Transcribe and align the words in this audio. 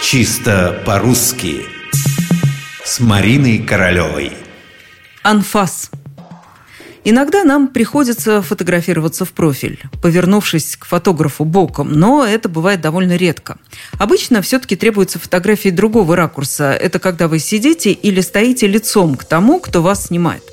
Чисто 0.00 0.80
по-русски 0.86 1.66
С 2.84 3.00
Мариной 3.00 3.58
Королевой 3.58 4.32
Анфас 5.22 5.90
Иногда 7.04 7.42
нам 7.42 7.68
приходится 7.68 8.40
фотографироваться 8.40 9.24
в 9.24 9.32
профиль, 9.32 9.80
повернувшись 10.00 10.76
к 10.76 10.84
фотографу 10.84 11.44
боком, 11.44 11.92
но 11.92 12.24
это 12.24 12.48
бывает 12.48 12.80
довольно 12.80 13.16
редко. 13.16 13.58
Обычно 13.98 14.40
все-таки 14.40 14.76
требуются 14.76 15.18
фотографии 15.18 15.70
другого 15.70 16.14
ракурса. 16.14 16.72
Это 16.72 17.00
когда 17.00 17.26
вы 17.26 17.40
сидите 17.40 17.90
или 17.92 18.20
стоите 18.20 18.66
лицом 18.68 19.16
к 19.16 19.24
тому, 19.24 19.58
кто 19.58 19.82
вас 19.82 20.06
снимает. 20.06 20.44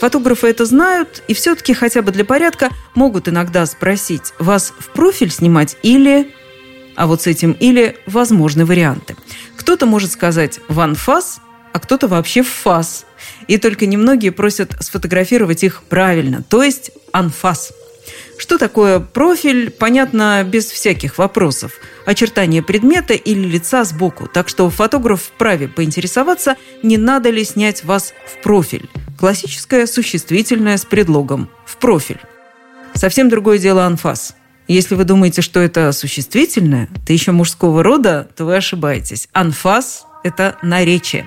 Фотографы 0.00 0.48
это 0.48 0.66
знают 0.66 1.22
и 1.26 1.34
все-таки 1.34 1.72
хотя 1.72 2.02
бы 2.02 2.12
для 2.12 2.24
порядка 2.24 2.68
могут 2.94 3.28
иногда 3.28 3.64
спросить, 3.66 4.34
вас 4.38 4.74
в 4.78 4.92
профиль 4.92 5.30
снимать 5.30 5.76
или... 5.82 6.34
А 7.00 7.06
вот 7.06 7.22
с 7.22 7.26
этим 7.26 7.52
или 7.52 7.96
возможны 8.04 8.66
варианты. 8.66 9.16
Кто-то 9.56 9.86
может 9.86 10.12
сказать 10.12 10.60
в 10.68 10.78
анфас, 10.80 11.40
а 11.72 11.80
кто-то 11.80 12.08
вообще 12.08 12.42
в 12.42 12.48
фас. 12.48 13.06
И 13.48 13.56
только 13.56 13.86
немногие 13.86 14.32
просят 14.32 14.76
сфотографировать 14.80 15.64
их 15.64 15.82
правильно, 15.84 16.42
то 16.46 16.62
есть 16.62 16.90
анфас. 17.10 17.72
Что 18.36 18.58
такое 18.58 19.00
профиль, 19.00 19.70
понятно 19.70 20.44
без 20.44 20.66
всяких 20.66 21.16
вопросов. 21.16 21.72
Очертание 22.04 22.62
предмета 22.62 23.14
или 23.14 23.48
лица 23.48 23.84
сбоку. 23.84 24.28
Так 24.28 24.50
что 24.50 24.68
фотограф 24.68 25.22
вправе 25.22 25.68
поинтересоваться, 25.68 26.56
не 26.82 26.98
надо 26.98 27.30
ли 27.30 27.44
снять 27.44 27.82
вас 27.82 28.12
в 28.26 28.42
профиль. 28.42 28.90
Классическое 29.18 29.86
существительное 29.86 30.76
с 30.76 30.84
предлогом 30.84 31.48
«в 31.64 31.78
профиль». 31.78 32.20
Совсем 32.92 33.30
другое 33.30 33.56
дело 33.56 33.86
анфас. 33.86 34.34
Если 34.70 34.94
вы 34.94 35.02
думаете, 35.02 35.42
что 35.42 35.58
это 35.58 35.90
существительное, 35.90 36.88
ты 37.04 37.12
еще 37.12 37.32
мужского 37.32 37.82
рода, 37.82 38.28
то 38.36 38.44
вы 38.44 38.54
ошибаетесь. 38.54 39.28
Анфас– 39.32 40.04
это 40.22 40.58
наречие. 40.62 41.26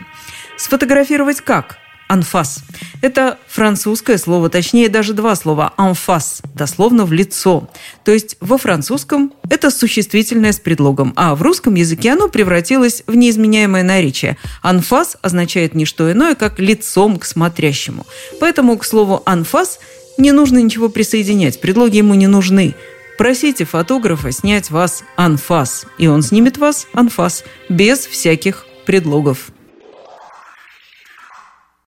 Сфотографировать 0.56 1.42
как? 1.42 1.78
анфас. 2.08 2.60
Это 3.02 3.40
французское 3.48 4.18
слово, 4.18 4.50
точнее 4.50 4.88
даже 4.88 5.14
два 5.14 5.36
слова 5.36 5.74
анфас, 5.78 6.42
дословно 6.54 7.06
в 7.06 7.12
лицо. 7.12 7.70
То 8.06 8.12
есть 8.12 8.38
во 8.40 8.58
французском 8.58 9.34
это 9.50 9.72
существительное 9.72 10.52
с 10.52 10.60
предлогом, 10.60 11.12
а 11.16 11.34
в 11.34 11.42
русском 11.42 11.74
языке 11.74 12.14
оно 12.14 12.30
превратилось 12.30 13.04
в 13.08 13.16
неизменяемое 13.16 13.84
наречие. 13.84 14.38
Анфас 14.62 15.18
означает 15.22 15.74
не 15.76 15.86
что 15.86 16.10
иное, 16.12 16.36
как 16.36 16.60
лицом 16.60 17.18
к 17.18 17.26
смотрящему. 17.26 18.06
Поэтому 18.40 18.78
к 18.78 18.86
слову 18.86 19.24
анфас 19.26 19.80
не 20.18 20.32
нужно 20.32 20.60
ничего 20.60 20.88
присоединять, 20.88 21.60
предлоги 21.60 21.98
ему 21.98 22.14
не 22.14 22.28
нужны. 22.28 22.76
Просите 23.24 23.64
фотографа 23.64 24.34
снять 24.34 24.70
вас 24.70 25.02
анфас, 25.16 25.86
и 25.98 26.08
он 26.08 26.24
снимет 26.24 26.58
вас 26.58 26.88
анфас, 26.92 27.46
без 27.70 28.00
всяких 28.00 28.66
предлогов. 28.86 29.48